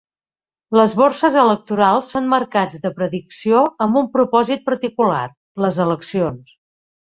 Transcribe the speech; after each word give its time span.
Les 0.77 0.95
borses 1.01 1.35
electorals 1.41 2.09
són 2.15 2.31
mercats 2.31 2.79
de 2.87 2.93
predicció 2.97 3.61
amb 3.89 4.01
un 4.03 4.09
propòsit 4.17 4.67
particular: 4.73 5.23
les 5.67 5.81
eleccions. 5.89 6.59